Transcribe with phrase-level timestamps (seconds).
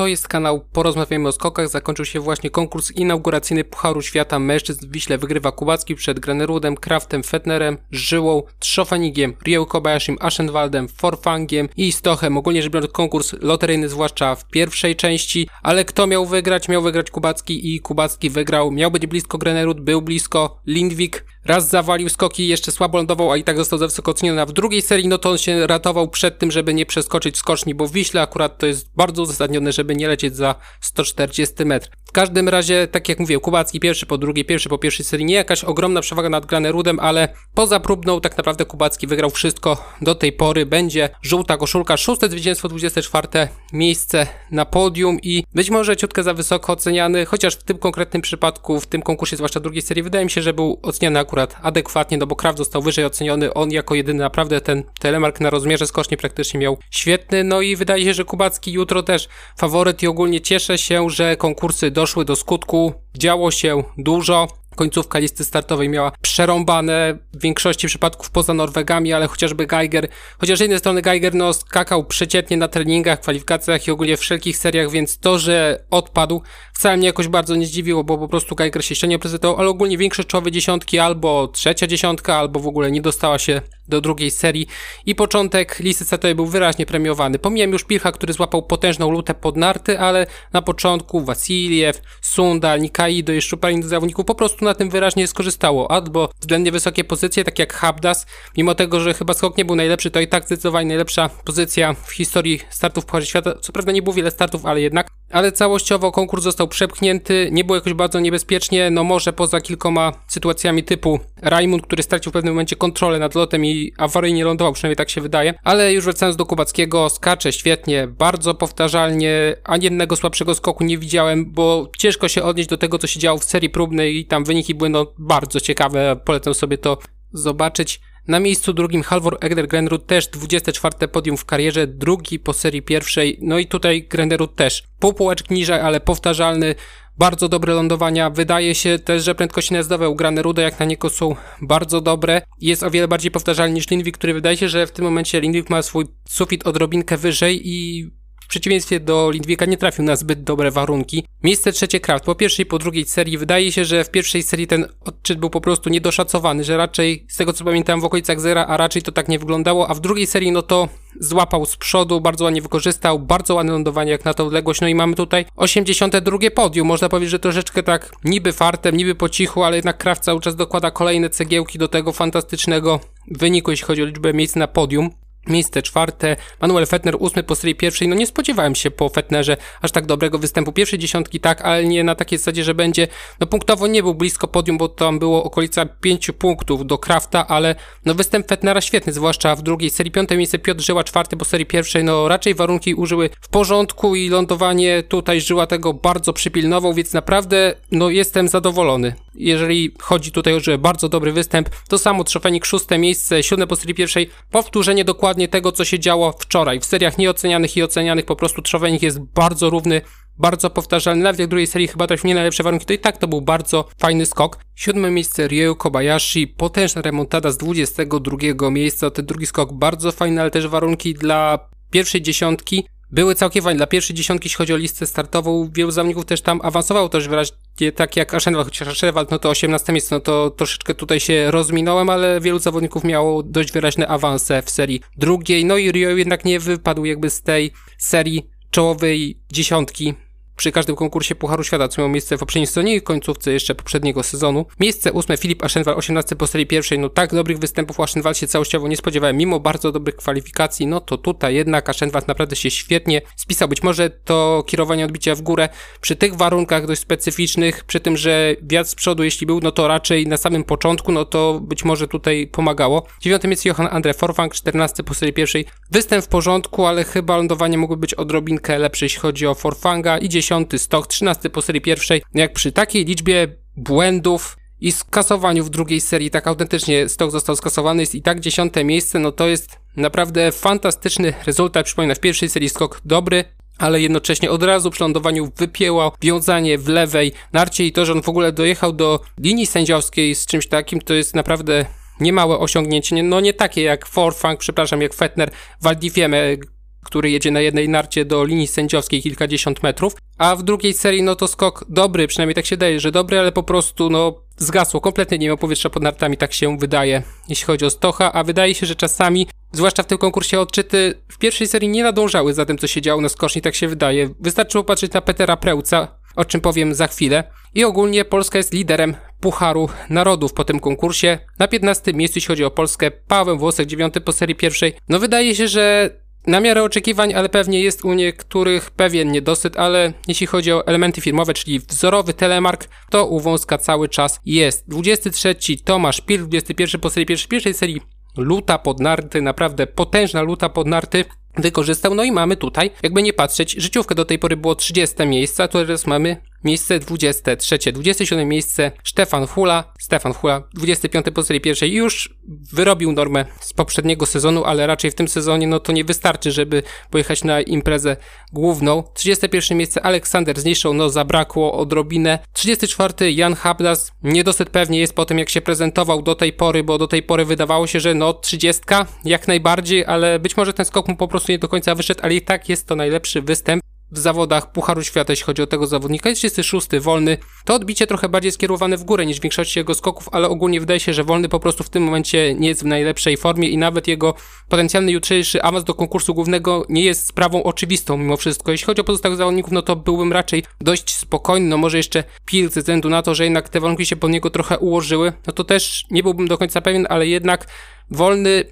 [0.00, 1.68] To jest kanał Porozmawiajmy o skokach.
[1.68, 4.86] Zakończył się właśnie konkurs inauguracyjny Pucharu Świata Mężczyzn.
[4.90, 12.36] Wiśle wygrywa Kubacki przed Granerudem, Kraftem, Fetnerem, Żyłą, Trzofenigiem, Ryo Kobayashim, Aschenwaldem, Forfangiem i Stochem.
[12.36, 15.48] Ogólnie rzecz biorąc konkurs loteryjny, zwłaszcza w pierwszej części.
[15.62, 16.68] Ale kto miał wygrać?
[16.68, 18.70] Miał wygrać Kubacki i Kubacki wygrał.
[18.70, 20.60] Miał być blisko Granerud, był blisko.
[20.66, 24.42] Lindwik raz zawalił skoki, jeszcze słabo lądował, a i tak został za wysoko oceniony.
[24.42, 27.74] A w drugiej serii, no to on się ratował przed tym, żeby nie przeskoczyć skoczni,
[27.74, 31.94] bo w Wiśle akurat to jest bardzo uzasadnione, żeby nie lecieć za 140 metrów.
[32.04, 35.34] W każdym razie, tak jak mówię, Kubacki pierwszy po drugiej, pierwszy po pierwszej serii, nie
[35.34, 40.32] jakaś ogromna przewaga nad Granerudem, ale poza próbną tak naprawdę Kubacki wygrał wszystko do tej
[40.32, 40.66] pory.
[40.66, 46.72] Będzie żółta koszulka, szóste zwycięstwo, 24 miejsce na podium i być może ciutkę za wysoko
[46.72, 50.42] oceniany, chociaż w tym konkretnym przypadku, w tym konkursie, zwłaszcza drugiej serii, wydaje mi się,
[50.42, 54.60] że był oceniany akurat adekwatnie, no bo Kraft został wyżej oceniony, on jako jedyny naprawdę
[54.60, 59.02] ten telemark na rozmiarze skocznie praktycznie miał świetny, no i wydaje się, że Kubacki jutro
[59.02, 64.48] też faworyt i ogólnie cieszę się, że konkursy doszły do skutku, działo się dużo,
[64.80, 70.60] końcówka listy startowej miała przerąbane w większości przypadków poza Norwegami, ale chociażby Geiger, chociaż z
[70.60, 75.38] jednej strony Geiger no skakał przeciętnie na treningach, kwalifikacjach i ogólnie wszelkich seriach, więc to,
[75.38, 76.42] że odpadł
[76.74, 79.98] wcale mnie jakoś bardzo nie zdziwiło, bo po prostu Geiger się ścianie prezentował, ale ogólnie
[79.98, 84.66] większość czołowej dziesiątki albo trzecia dziesiątka, albo w ogóle nie dostała się do drugiej serii
[85.06, 87.38] i początek listy startowej był wyraźnie premiowany.
[87.38, 93.32] Pomijam już Pilcha, który złapał potężną lutę pod narty, ale na początku Wasiliew, Sundal, Nikaido
[93.32, 95.90] i szczupalin zawodników po prostu na tym wyraźnie skorzystało.
[95.90, 100.10] Albo względnie wysokie pozycje, tak jak Habdas, mimo tego, że chyba skok nie był najlepszy,
[100.10, 103.54] to i tak zdecydowanie najlepsza pozycja w historii startów w Pucharze Świata.
[103.60, 105.19] Co prawda nie było wiele startów, ale jednak.
[105.30, 110.84] Ale całościowo konkurs został przepchnięty, nie było jakoś bardzo niebezpiecznie, no może poza kilkoma sytuacjami
[110.84, 115.10] typu Raimund, który stracił w pewnym momencie kontrolę nad lotem i awaryjnie lądował, przynajmniej tak
[115.10, 115.54] się wydaje.
[115.64, 121.52] Ale już wracając do Kubackiego, skacze świetnie, bardzo powtarzalnie, ani jednego słabszego skoku nie widziałem,
[121.52, 124.74] bo ciężko się odnieść do tego, co się działo w serii próbnej i tam wyniki
[124.74, 126.98] były no bardzo ciekawe, polecam sobie to
[127.32, 128.00] zobaczyć.
[128.28, 133.38] Na miejscu drugim Halvor Egder Grenrud też 24 podium w karierze, drugi po serii pierwszej,
[133.42, 136.74] no i tutaj Grenrud też pół półeczek niżej, ale powtarzalny,
[137.18, 138.30] bardzo dobre lądowania.
[138.30, 142.42] Wydaje się też, że prędkości najazdowe u Graneruda jak na niego są bardzo dobre.
[142.60, 145.70] Jest o wiele bardziej powtarzalny niż Lindwik, który wydaje się, że w tym momencie Lindwik
[145.70, 148.10] ma swój sufit odrobinkę wyżej i
[148.50, 151.24] przeciwieństwie do Lindwika nie trafił na zbyt dobre warunki.
[151.42, 152.24] Miejsce trzecie Kraft.
[152.24, 155.50] Po pierwszej i po drugiej serii wydaje się, że w pierwszej serii ten odczyt był
[155.50, 159.12] po prostu niedoszacowany, że raczej z tego co pamiętam w okolicach zera, a raczej to
[159.12, 160.88] tak nie wyglądało, a w drugiej serii no to
[161.20, 164.94] złapał z przodu, bardzo ładnie wykorzystał, bardzo ładne lądowanie jak na tą odległość, no i
[164.94, 169.76] mamy tutaj 82 podium, można powiedzieć, że troszeczkę tak niby fartem, niby po cichu, ale
[169.76, 174.34] jednak Kraft cały czas dokłada kolejne cegiełki do tego fantastycznego wyniku, jeśli chodzi o liczbę
[174.34, 175.10] miejsc na podium.
[175.50, 178.08] Miejsce czwarte, Manuel Fettner ósmy po serii pierwszej.
[178.08, 180.72] No nie spodziewałem się po Fettnerze aż tak dobrego występu.
[180.72, 183.08] Pierwszej dziesiątki tak, ale nie na takiej zasadzie, że będzie,
[183.40, 187.74] no punktowo nie był blisko podium, bo tam było okolica pięciu punktów do Krafta, ale
[188.04, 190.12] no występ Fettnera świetny, zwłaszcza w drugiej serii.
[190.12, 192.04] Piąte miejsce Piotr Żyła, czwarty po serii pierwszej.
[192.04, 197.74] No raczej warunki użyły w porządku i lądowanie tutaj Żyła tego bardzo przypilnował, więc naprawdę
[197.92, 199.14] no jestem zadowolony.
[199.40, 203.76] Jeżeli chodzi tutaj o że bardzo dobry występ, to samo Trzofenik szóste miejsce, siódme po
[203.76, 206.80] serii pierwszej, powtórzenie dokładnie tego, co się działo wczoraj.
[206.80, 210.00] W seriach nieocenianych i ocenianych po prostu Trzowenik jest bardzo równy,
[210.38, 211.22] bardzo powtarzalny.
[211.22, 213.88] Nawet jak drugiej serii chyba trafił nie najlepsze warunki, to i tak to był bardzo
[213.98, 214.58] fajny skok.
[214.74, 219.10] Siódme miejsce Ryu Kobayashi, potężna remontada z 22 miejsca.
[219.10, 223.76] Ten drugi skok bardzo fajny, ale też warunki dla pierwszej dziesiątki były całkiem fajne.
[223.76, 227.92] Dla pierwszej dziesiątki, jeśli chodzi o listę startową, wielu zawodników też tam awansowało też wyraźnie,
[227.94, 232.10] tak jak Aschenwald, chociaż Aschenwald, no to 18 miejsce, no to troszeczkę tutaj się rozminąłem,
[232.10, 236.60] ale wielu zawodników miało dość wyraźne awanse w serii drugiej, no i Rio jednak nie
[236.60, 240.14] wypadł jakby z tej serii czołowej dziesiątki
[240.60, 244.22] przy każdym konkursie Pucharu Świata, co miało miejsce w poprzedniej sezonie i końcówce jeszcze poprzedniego
[244.22, 244.66] sezonu.
[244.80, 246.98] Miejsce ósme Filip Aschenwald, 18 po serii pierwszej.
[246.98, 251.18] No tak dobrych występów Aschenwald się całościowo nie spodziewałem, mimo bardzo dobrych kwalifikacji, no to
[251.18, 253.68] tutaj jednak Aschenwald naprawdę się świetnie spisał.
[253.68, 255.68] Być może to kierowanie odbicia w górę
[256.00, 259.88] przy tych warunkach dość specyficznych, przy tym, że wiatr z przodu jeśli był, no to
[259.88, 263.06] raczej na samym początku, no to być może tutaj pomagało.
[263.20, 265.66] Dziewiąte miejsce Johan Andre Forfang, 14 po serii pierwszej.
[265.90, 270.28] Występ w porządku, ale chyba lądowanie mogły być odrobinkę lepsze, jeśli chodzi o Forfanga i
[270.28, 272.22] 10 10 stok, 13 po serii pierwszej.
[272.34, 278.02] Jak przy takiej liczbie błędów i skasowaniu w drugiej serii, tak autentycznie stok został skasowany,
[278.02, 281.86] jest i tak dziesiąte miejsce, no to jest naprawdę fantastyczny rezultat.
[281.86, 283.44] Przypominam, w pierwszej serii skok dobry,
[283.78, 288.22] ale jednocześnie od razu przy lądowaniu wypięło wiązanie w lewej narcie i to, że on
[288.22, 291.86] w ogóle dojechał do linii sędziowskiej z czymś takim, to jest naprawdę
[292.20, 293.22] niemałe osiągnięcie.
[293.22, 295.50] No nie takie jak Forfang, przepraszam, jak Fettner,
[295.80, 296.56] Waldifieme,
[297.04, 301.36] który jedzie na jednej narcie do linii sędziowskiej kilkadziesiąt metrów, a w drugiej serii no
[301.36, 305.38] to skok dobry, przynajmniej tak się daje, że dobry, ale po prostu no zgasło, kompletnie
[305.38, 308.86] nie miał powietrza pod nartami, tak się wydaje, jeśli chodzi o Stocha, a wydaje się,
[308.86, 312.86] że czasami, zwłaszcza w tym konkursie odczyty, w pierwszej serii nie nadążały za tym, co
[312.86, 314.30] się działo na skoczni, tak się wydaje.
[314.40, 317.44] Wystarczyło patrzeć na Petera Prełca, o czym powiem za chwilę.
[317.74, 321.38] I ogólnie Polska jest liderem Pucharu Narodów po tym konkursie.
[321.58, 324.94] Na 15 miejscu, jeśli chodzi o Polskę, Paweł Włosek, 9 po serii pierwszej.
[325.08, 326.10] No wydaje się, że
[326.46, 331.20] na miarę oczekiwań, ale pewnie jest u niektórych pewien niedosyt, ale jeśli chodzi o elementy
[331.20, 334.88] filmowe, czyli wzorowy telemark, to u Wąska cały czas jest.
[334.88, 338.00] 23 Tomasz Pil, 21 po serii pierwszej, pierwszej serii
[338.36, 341.24] luta pod narty, naprawdę potężna luta pod narty
[341.56, 342.14] wykorzystał.
[342.14, 345.68] No i mamy tutaj, jakby nie patrzeć, życiówkę do tej pory było 30 miejsce, a
[345.68, 352.34] teraz mamy miejsce 23, 27 miejsce Stefan Hula, Stefan Hula, 25 po serii pierwszej już
[352.72, 356.82] wyrobił normę z poprzedniego sezonu, ale raczej w tym sezonie no to nie wystarczy, żeby
[357.10, 358.16] pojechać na imprezę
[358.52, 359.04] główną.
[359.14, 362.38] 31 miejsce Aleksander zniszczył, no zabrakło odrobinę.
[362.52, 366.98] 34 Jan Hablas, niedosyt pewnie jest po tym jak się prezentował do tej pory, bo
[366.98, 368.82] do tej pory wydawało się, że no 30
[369.24, 372.34] jak najbardziej, ale być może ten skok mu po prostu nie do końca wyszedł, ale
[372.34, 376.28] i tak jest to najlepszy występ w zawodach Pucharu Świata, jeśli chodzi o tego zawodnika.
[376.28, 377.38] Jest 36, wolny.
[377.64, 381.00] To odbicie trochę bardziej skierowane w górę niż w większości jego skoków, ale ogólnie wydaje
[381.00, 384.08] się, że wolny po prostu w tym momencie nie jest w najlepszej formie i nawet
[384.08, 384.34] jego
[384.68, 388.72] potencjalny jutrzejszy awans do konkursu głównego nie jest sprawą oczywistą mimo wszystko.
[388.72, 392.70] Jeśli chodzi o pozostałych zawodników, no to byłbym raczej dość spokojny, no może jeszcze Pil
[392.70, 395.64] ze względu na to, że jednak te warunki się pod niego trochę ułożyły, no to
[395.64, 397.66] też nie byłbym do końca pewien, ale jednak
[398.10, 398.64] wolny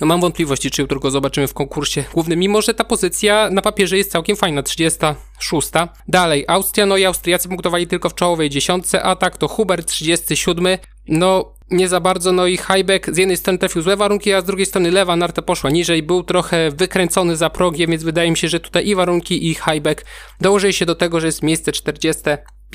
[0.00, 3.62] no mam wątpliwości, czy jutro go zobaczymy w konkursie głównym, mimo że ta pozycja na
[3.62, 5.68] papierze jest całkiem fajna, 36.
[6.08, 10.78] Dalej, Austria, no i Austriacy punktowali tylko w czołowej dziesiątce, a tak to Hubert 37.
[11.08, 14.44] No, nie za bardzo, no i Highback z jednej strony trafił złe warunki, a z
[14.44, 18.48] drugiej strony lewa narta poszła niżej, był trochę wykręcony za progiem, więc wydaje mi się,
[18.48, 20.04] że tutaj i warunki i Highback
[20.40, 22.22] dołożyli się do tego, że jest miejsce 40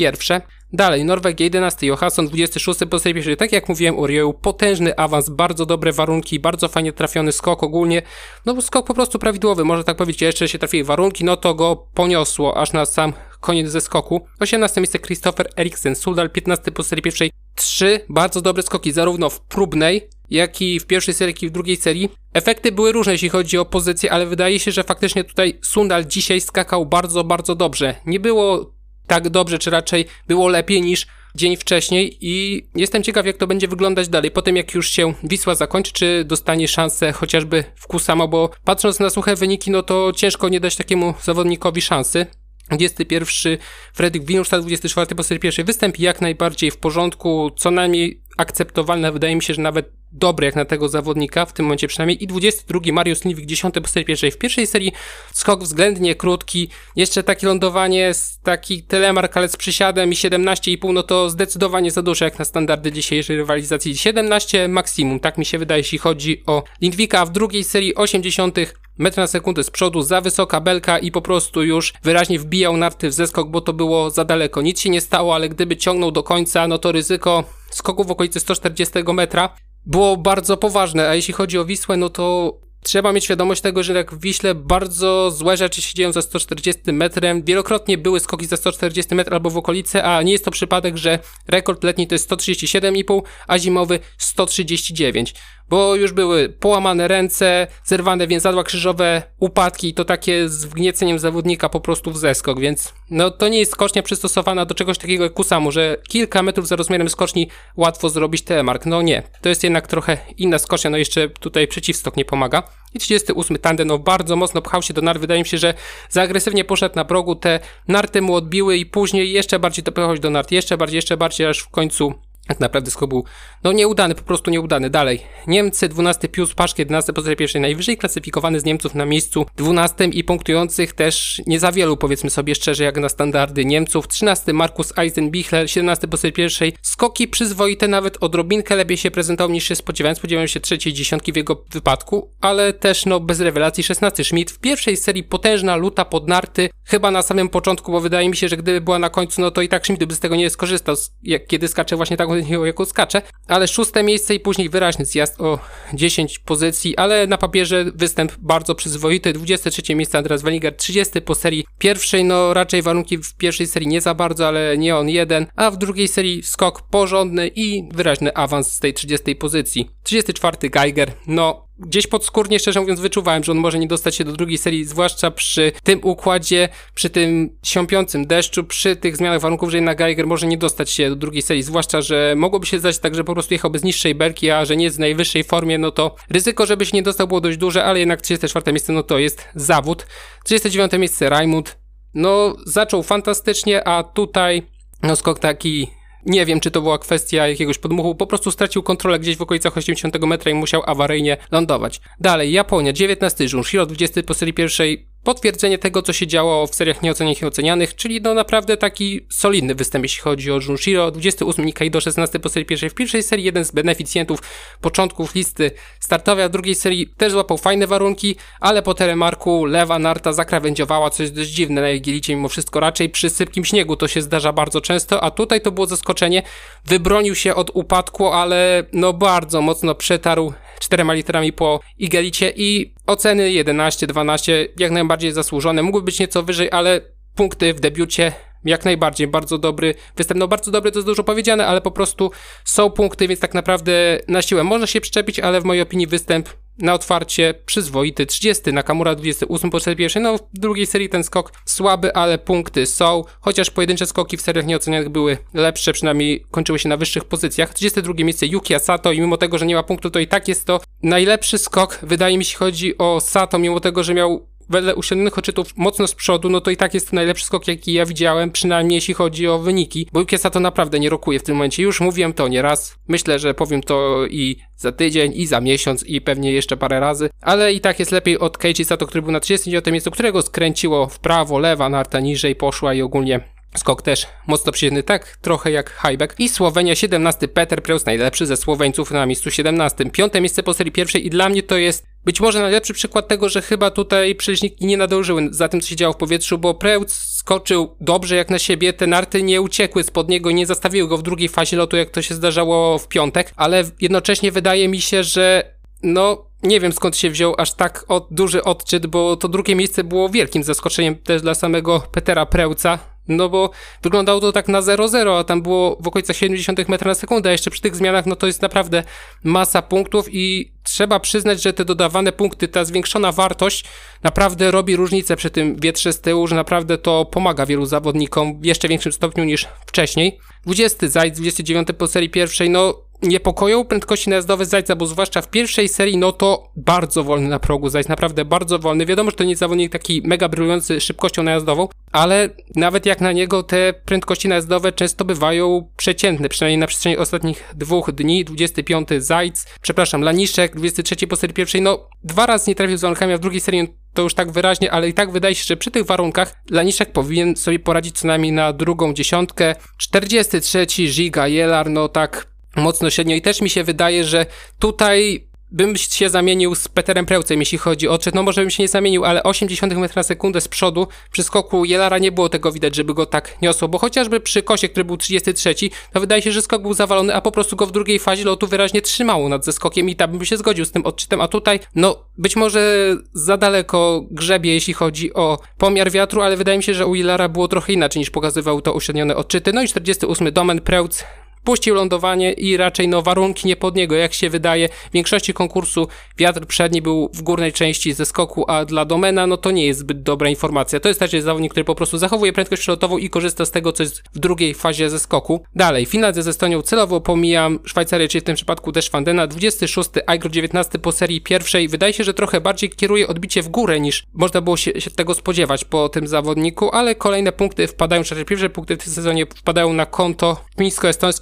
[0.02, 0.42] pierwsze.
[0.74, 5.92] Dalej, Norwegia 11, Johansson 26 po serii Tak jak mówiłem, Uriel, potężny awans, bardzo dobre
[5.92, 8.02] warunki, bardzo fajnie trafiony skok ogólnie.
[8.46, 11.76] No skok po prostu prawidłowy, można tak powiedzieć, jeszcze się trafiły warunki, no to go
[11.94, 14.22] poniosło aż na sam koniec ze skoku.
[14.40, 17.32] 18 miejsce Christopher Eriksen, Sudal 15 po serii pierwszej.
[17.56, 21.52] Trzy bardzo dobre skoki, zarówno w próbnej, jak i w pierwszej serii, jak i w
[21.52, 22.12] drugiej serii.
[22.34, 26.42] Efekty były różne, jeśli chodzi o pozycję, ale wydaje się, że faktycznie tutaj Sundal dzisiaj
[26.42, 27.96] skakał bardzo, bardzo dobrze.
[28.06, 28.81] Nie było
[29.12, 33.68] tak dobrze, czy raczej było lepiej niż dzień wcześniej i jestem ciekaw, jak to będzie
[33.68, 34.32] wyglądać dalej.
[34.32, 39.00] Po tym, jak już się Wisła zakończy, czy dostanie szansę chociażby w Kusamo, bo patrząc
[39.00, 42.26] na suche wyniki, no to ciężko nie dać takiemu zawodnikowi szansy.
[42.70, 43.58] 21
[43.94, 49.36] Fredrik Winustad, 24 po serii pierwszej występ jak najbardziej w porządku, co najmniej akceptowalne, wydaje
[49.36, 52.24] mi się, że nawet dobry jak na tego zawodnika, w tym momencie przynajmniej.
[52.24, 54.32] I 22 Mariusz Liwik, 10 po serii pierwszej.
[54.32, 54.92] W pierwszej serii
[55.34, 61.04] skok względnie krótki, jeszcze takie lądowanie z taki telemark, ale z przysiadem i 17,5, no
[61.04, 63.98] to zdecydowanie za dużo jak na standardy dzisiejszej rywalizacji.
[63.98, 67.26] 17 maksimum, tak mi się wydaje, jeśli chodzi o Lindwika.
[67.26, 68.58] W drugiej serii 80
[68.98, 73.10] metr na sekundę z przodu, za wysoka belka i po prostu już wyraźnie wbijał narty
[73.10, 74.62] w zeskok, bo to było za daleko.
[74.62, 78.40] Nic się nie stało, ale gdyby ciągnął do końca, no to ryzyko skoku w okolicy
[78.40, 79.56] 140 metra
[79.86, 83.94] było bardzo poważne, a jeśli chodzi o Wisłę, no to Trzeba mieć świadomość tego, że
[83.94, 87.44] jak w Wiśle bardzo złe rzeczy się dzieją za 140 metrem.
[87.44, 91.20] Wielokrotnie były skoki za 140 metrów albo w okolicy, a nie jest to przypadek, że
[91.48, 95.34] rekord letni to jest 137,5, a zimowy 139
[95.72, 101.70] bo już były połamane ręce, zerwane więzadła krzyżowe, upadki i to takie z wgnieceniem zawodnika
[101.70, 105.34] po prostu w zeskok, więc no to nie jest skocznia przystosowana do czegoś takiego jak
[105.34, 108.86] Kusamu, że kilka metrów za rozmiarem skoczni łatwo zrobić telemark.
[108.86, 112.64] No nie, to jest jednak trochę inna skocznia, no jeszcze tutaj przeciwstok nie pomaga.
[112.94, 115.74] I 38 tandem, bardzo mocno pchał się do nar, wydaje mi się, że
[116.10, 120.30] za agresywnie poszedł na progu, te narty mu odbiły i później jeszcze bardziej dopychał do
[120.30, 122.14] nart, jeszcze bardziej, jeszcze bardziej, aż w końcu
[122.48, 123.26] tak naprawdę skok był,
[123.64, 124.90] no nieudany, po prostu nieudany.
[124.90, 125.22] Dalej.
[125.48, 130.24] Niemcy, 12 Pius Paszk, 11 pozycja pierwszej, najwyżej klasyfikowany z Niemców na miejscu 12 i
[130.24, 134.08] punktujących też nie za wielu, powiedzmy sobie szczerze, jak na standardy Niemców.
[134.08, 136.74] 13 Markus Eisenbichler, 17 pozycja pierwszej.
[136.82, 140.16] Skoki przyzwoite, nawet odrobinkę lepiej się prezentował niż się spodziewałem.
[140.16, 143.84] Spodziewałem się trzeciej dziesiątki w jego wypadku, ale też no bez rewelacji.
[143.84, 148.30] 16 Schmidt w pierwszej serii potężna luta pod narty, chyba na samym początku, bo wydaje
[148.30, 150.36] mi się, że gdyby była na końcu, no to i tak Schmidt by z tego
[150.36, 152.31] nie skorzystał, jak kiedy skacze właśnie taką
[152.66, 155.60] jako skacze, ale szóste miejsce i później wyraźny zjazd o
[155.94, 159.34] 10 pozycji, ale na papierze występ bardzo przyzwoity.
[159.34, 164.02] 23 miejsce Andreas Wellinger, 30 po serii pierwszej, no raczej warunki w pierwszej serii nie
[164.02, 168.72] za bardzo, ale nie on jeden, a w drugiej serii skok porządny i wyraźny awans
[168.72, 169.90] z tej 30 pozycji.
[170.04, 174.32] 34 Geiger, no gdzieś podskórnie, szczerze mówiąc, wyczuwałem, że on może nie dostać się do
[174.32, 179.78] drugiej serii, zwłaszcza przy tym układzie, przy tym siąpiącym deszczu, przy tych zmianach warunków, że
[179.78, 183.16] jednak Geiger może nie dostać się do drugiej serii, zwłaszcza, że mogłoby się zdać tak,
[183.16, 186.16] że po prostu jechałby z niższej belki, a że nie w najwyższej formie, no to
[186.30, 189.48] ryzyko, żeby się nie dostał było dość duże, ale jednak 34 miejsce, no to jest
[189.56, 190.08] zawód.
[190.44, 191.78] 39 miejsce Raimund,
[192.14, 194.64] no zaczął fantastycznie, a tutaj
[195.04, 195.88] no skok taki
[196.26, 199.78] nie wiem, czy to była kwestia jakiegoś podmuchu, po prostu stracił kontrolę gdzieś w okolicach
[199.78, 202.02] 80 metra i musiał awaryjnie lądować.
[202.20, 207.02] Dalej, Japonia, 19 Junshiro, 20 po serii pierwszej, potwierdzenie tego, co się działo w seriach
[207.02, 211.12] nieocenianych i ocenianych, czyli no naprawdę taki solidny występ, jeśli chodzi o Junshiro.
[211.12, 212.90] 28 Nikaido, 16 po serii pierwszej.
[212.90, 214.40] W pierwszej serii jeden z beneficjentów
[214.82, 220.00] początków listy startowej, a w drugiej serii też złapał fajne warunki, ale po telemarku lewa
[220.00, 222.80] narta zakrawędziowała, co jest dość dziwne na Jegilicie mimo wszystko.
[222.80, 226.44] Raczej przy sypkim śniegu to się zdarza bardzo często, a tutaj to było zaskoczenie.
[226.86, 233.44] Wybronił się od upadku, ale no bardzo mocno przetarł czterema literami po Igelicie i oceny
[233.44, 235.84] 11-12 jak najbardziej zasłużone.
[235.84, 237.02] Mógłby być nieco wyżej, ale
[237.36, 238.32] punkty w debiucie
[238.66, 240.40] jak najbardziej, bardzo dobry występ.
[240.40, 242.32] No bardzo dobry to jest dużo powiedziane, ale po prostu
[242.66, 246.50] są punkty, więc tak naprawdę na siłę można się przyczepić, ale w mojej opinii występ
[246.78, 248.26] na otwarcie przyzwoity.
[248.26, 250.22] 30 Nakamura 28 po pierwszej.
[250.22, 253.24] No w drugiej serii ten skok słaby, ale punkty są.
[253.42, 257.74] Chociaż pojedyncze skoki w seriach nieocenianych były lepsze, przynajmniej kończyły się na wyższych pozycjach.
[257.74, 260.66] 32 miejsce Yuki Sato i mimo tego, że nie ma punktu, to i tak jest
[260.66, 265.38] to najlepszy skok, wydaje mi się, chodzi o Sato, mimo tego, że miał wedle uśrednionych
[265.38, 268.96] odczytów mocno z przodu, no to i tak jest najlepszy skok, jaki ja widziałem, przynajmniej
[268.96, 271.84] jeśli chodzi o wyniki, bo Jukiesa to naprawdę nie rokuje w tym momencie.
[271.84, 276.22] Już mówiłem to nieraz, myślę, że powiem to i za tydzień, i za miesiąc, i
[276.22, 279.40] pewnie jeszcze parę razy, ale i tak jest lepiej od Keiichi Sato, który był na
[279.40, 283.40] 39 miejscu, którego skręciło w prawo, lewa, narta niżej poszła i ogólnie
[283.78, 286.40] Skok też mocno przyjemny, tak trochę jak Highback.
[286.40, 290.06] I Słowenia 17, Peter Preus, najlepszy ze Słoweńców na miejscu 17.
[290.06, 293.50] Piąte miejsce po serii pierwszej i dla mnie to jest być może najlepszy przykład tego,
[293.50, 297.14] że chyba tutaj przeliczniki nie nadążyły za tym, co się działo w powietrzu, bo Preus
[297.14, 301.24] skoczył dobrze jak na siebie, te narty nie uciekły spod niego nie zastawiły go w
[301.24, 305.76] drugiej fazie lotu, jak to się zdarzało w piątek, ale jednocześnie wydaje mi się, że
[306.04, 310.04] no, nie wiem skąd się wziął aż tak od, duży odczyt, bo to drugie miejsce
[310.04, 313.00] było wielkim zaskoczeniem też dla samego Petera Preuca,
[313.32, 313.70] no bo
[314.04, 317.52] wyglądało to tak na 0-0, a tam było w okolicach 70 metra na sekundę, a
[317.52, 319.04] jeszcze przy tych zmianach, no to jest naprawdę
[319.44, 323.86] masa punktów i trzeba przyznać, że te dodawane punkty, ta zwiększona wartość
[324.24, 328.66] naprawdę robi różnicę przy tym wietrze z tyłu, że naprawdę to pomaga wielu zawodnikom w
[328.66, 330.40] jeszcze większym stopniu niż wcześniej.
[330.66, 335.90] 20 Zajdź, 29 po serii pierwszej, no niepokoją prędkości najazdowe Zajca, bo zwłaszcza w pierwszej
[335.90, 339.06] serii, no to bardzo wolny na progu Zajc, naprawdę bardzo wolny.
[339.06, 343.64] Wiadomo, że to nie zawodnik taki mega brylujący szybkością najazdową, ale nawet jak na niego
[343.64, 348.46] te prędkości najazdowe często bywają przeciętne, przynajmniej na przestrzeni ostatnich dwóch dni.
[348.46, 353.34] 25 Zajc, przepraszam, Laniszek, 23 po serii pierwszej, no dwa razy nie trafił z warunkami,
[353.34, 355.92] a w drugiej serii to już tak wyraźnie, ale i tak wydaje się, że przy
[355.92, 359.76] tych warunkach Laniszek powinien sobie poradzić co najmniej na drugą dziesiątkę.
[359.98, 364.46] 43 Giga Jelar, no tak mocno średnio i też mi się wydaje, że
[364.80, 368.36] tutaj bym się zamienił z Peterem Preucem, jeśli chodzi o odczyt.
[368.36, 371.86] No może bym się nie zamienił, ale 80 metra na sekundę z przodu przy skoku
[371.86, 375.18] Jelara nie było tego widać, żeby go tak niosło, bo chociażby przy kosie, który był
[375.18, 375.76] 33,
[376.14, 378.68] to wydaje się, że skok był zawalony, a po prostu go w drugiej fazie lotu
[378.68, 382.26] wyraźnie trzymało nad zeskokiem i tam bym się zgodził z tym odczytem, a tutaj, no
[382.38, 387.06] być może za daleko grzebie, jeśli chodzi o pomiar wiatru, ale wydaje mi się, że
[387.06, 389.74] u Jelara było trochę inaczej niż pokazywał to uśrednione odczyty.
[389.74, 391.24] No i 48 Domen Preutz
[391.64, 394.90] puścił lądowanie i raczej no warunki nie pod niego, jak się wydaje.
[394.90, 399.58] W większości konkursu wiatr przedni był w górnej części ze skoku, a dla Domena no
[399.58, 401.00] to nie jest zbyt dobra informacja.
[401.00, 404.04] To jest raczej zawodnik, który po prostu zachowuje prędkość przelotową i korzysta z tego, co
[404.04, 405.64] jest w drugiej fazie ze skoku.
[405.76, 409.48] Dalej, finał ze Estonią celowo pomijam Szwajcarię, czyli w tym przypadku też Fandena.
[409.48, 411.88] 26, Igro 19 po serii pierwszej.
[411.88, 415.34] Wydaje się, że trochę bardziej kieruje odbicie w górę niż można było się, się tego
[415.34, 419.94] spodziewać po tym zawodniku, ale kolejne punkty wpadają, czy pierwsze punkty w tym sezonie wpadają
[419.94, 420.58] na konto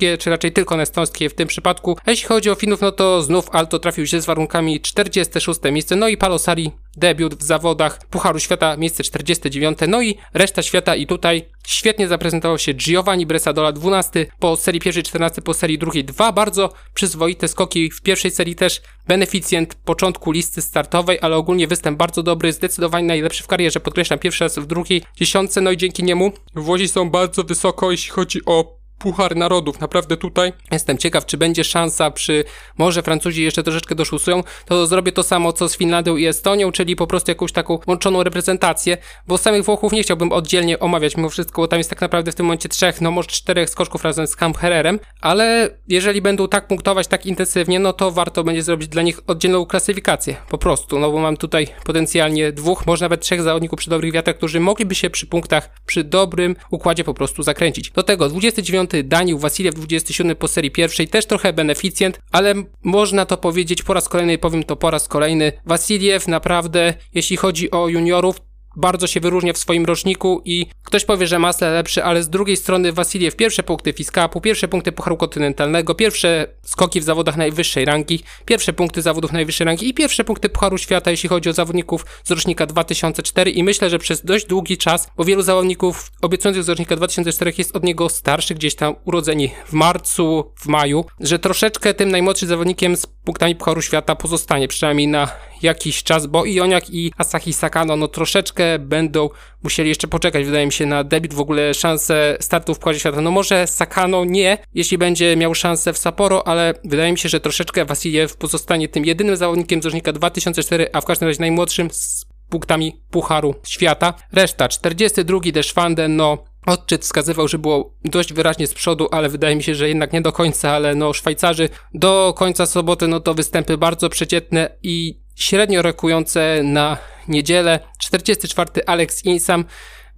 [0.10, 1.98] fińsko-estońskie czy raczej tylko na estońskie w tym przypadku.
[2.06, 5.96] A jeśli chodzi o Finów, no to znów Alto trafił się z warunkami 46 miejsce,
[5.96, 11.08] no i Palosari debiut w zawodach Pucharu Świata, miejsce 49, no i reszta świata i
[11.08, 16.32] tutaj świetnie zaprezentował się Giovanni Bresadola, 12 po serii pierwszej, 14 po serii drugiej, dwa
[16.32, 18.82] bardzo przyzwoite skoki w pierwszej serii też.
[19.08, 24.44] Beneficjent początku listy startowej, ale ogólnie występ bardzo dobry, zdecydowanie najlepszy w karierze, podkreślam pierwszy
[24.44, 28.79] raz w drugiej dziesiątce, no i dzięki niemu Włosi są bardzo wysoko, jeśli chodzi o
[29.00, 29.80] Puchar Narodów.
[29.80, 32.44] Naprawdę tutaj jestem ciekaw, czy będzie szansa przy,
[32.78, 36.96] może Francuzi jeszcze troszeczkę doszusują, to zrobię to samo co z Finlandią i Estonią, czyli
[36.96, 41.62] po prostu jakąś taką łączoną reprezentację, bo samych Włochów nie chciałbym oddzielnie omawiać mimo wszystko,
[41.62, 44.36] bo tam jest tak naprawdę w tym momencie trzech, no może czterech skoczków razem z
[44.36, 49.20] Kamphererem, ale jeżeli będą tak punktować tak intensywnie, no to warto będzie zrobić dla nich
[49.28, 53.90] oddzielną klasyfikację, po prostu, no bo mam tutaj potencjalnie dwóch, może nawet trzech zawodników przy
[53.90, 57.92] dobrych wiatrach, którzy mogliby się przy punktach, przy dobrym układzie po prostu zakręcić.
[57.92, 62.54] Do tego 29 Danił Wasiliew, 27 po serii pierwszej, też trochę beneficjent, ale
[62.84, 65.52] można to powiedzieć po raz kolejny, powiem to po raz kolejny.
[65.66, 68.49] Wasiliew naprawdę, jeśli chodzi o juniorów,
[68.80, 72.58] bardzo się wyróżnia w swoim roczniku i ktoś powie, że Masle lepszy, ale z drugiej
[72.58, 78.24] strony Wasiliew pierwsze punkty Fiskapu, pierwsze punkty Pucharu Kontynentalnego, pierwsze skoki w zawodach najwyższej rangi,
[78.46, 82.32] pierwsze punkty zawodów najwyższej rangi i pierwsze punkty Pucharu Świata, jeśli chodzi o zawodników z
[82.32, 86.96] rocznika 2004 i myślę, że przez dość długi czas, bo wielu zawodników obiecujących z rocznika
[86.96, 92.12] 2004 jest od niego starszy, gdzieś tam urodzeni w marcu, w maju, że troszeczkę tym
[92.12, 95.32] najmłodszym zawodnikiem z punktami Pucharu Świata pozostanie, przynajmniej na
[95.62, 99.30] jakiś czas, bo i Oniak i Asahi Sakano no troszeczkę będą
[99.64, 103.22] musieli jeszcze poczekać, wydaje mi się, na debiut, w ogóle szanse startu w Pucharze Świata.
[103.22, 107.40] No może Sakano nie, jeśli będzie miał szansę w Sapporo, ale wydaje mi się, że
[107.40, 112.26] troszeczkę Wasiliew pozostanie tym jedynym zawodnikiem z rocznika 2004, a w każdym razie najmłodszym z
[112.50, 114.14] punktami Pucharu Świata.
[114.32, 119.64] Reszta, 42 Deschwanden, no Odczyt wskazywał, że było dość wyraźnie z przodu, ale wydaje mi
[119.64, 123.78] się, że jednak nie do końca, ale no Szwajcarzy do końca soboty, no to występy
[123.78, 127.80] bardzo przeciętne i średnio rokujące na niedzielę.
[127.98, 129.66] 44 Alex Insam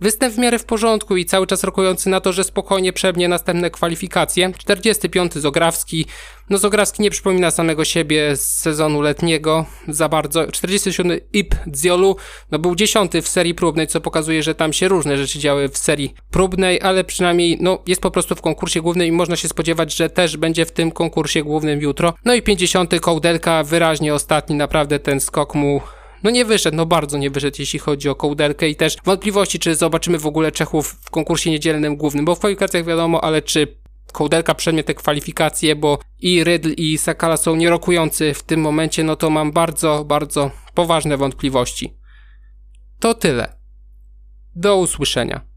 [0.01, 3.69] Występ w miarę w porządku i cały czas rokujący na to, że spokojnie przebnie następne
[3.69, 4.51] kwalifikacje.
[4.57, 5.33] 45.
[5.33, 6.05] Zograwski.
[6.49, 10.47] No Zograwski nie przypomina samego siebie z sezonu letniego za bardzo.
[10.47, 11.19] 47.
[11.33, 12.15] Ip Dziolu.
[12.51, 15.77] No był 10 w serii próbnej, co pokazuje, że tam się różne rzeczy działy w
[15.77, 19.95] serii próbnej, ale przynajmniej no jest po prostu w konkursie głównym i można się spodziewać,
[19.95, 22.13] że też będzie w tym konkursie głównym jutro.
[22.25, 22.99] No i 50.
[22.99, 25.81] Kołdelka wyraźnie ostatni, naprawdę ten skok mu
[26.23, 29.75] no nie wyszedł, no bardzo nie wyszedł, jeśli chodzi o kołderkę i też wątpliwości, czy
[29.75, 33.81] zobaczymy w ogóle Czechów w konkursie niedzielnym głównym, bo w kwalifikacjach wiadomo, ale czy
[34.13, 39.15] kołderka przedmie te kwalifikacje, bo i Rydl i Sakala są nierokujący w tym momencie, no
[39.15, 41.97] to mam bardzo, bardzo poważne wątpliwości.
[42.99, 43.55] To tyle.
[44.55, 45.50] Do usłyszenia.